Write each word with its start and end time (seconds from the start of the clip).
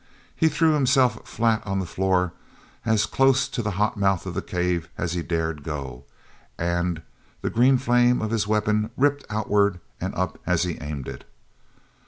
He 0.35 0.49
threw 0.49 0.71
himself 0.73 1.27
flat 1.27 1.61
on 1.63 1.77
the 1.77 1.85
floor 1.85 2.33
as 2.83 3.05
close 3.05 3.47
to 3.47 3.61
the 3.61 3.69
hot 3.77 3.97
mouth 3.97 4.25
of 4.25 4.33
the 4.33 4.41
cave 4.41 4.89
as 4.97 5.13
he 5.13 5.21
dared 5.21 5.63
go, 5.63 6.05
and 6.57 7.03
the 7.43 7.51
green 7.51 7.77
flame 7.77 8.19
of 8.19 8.31
his 8.31 8.47
weapon 8.47 8.89
ripped 8.97 9.25
outward 9.29 9.79
and 10.01 10.15
up 10.15 10.39
as 10.43 10.63
he 10.63 10.79
aimed 10.81 11.07
it. 11.07 11.23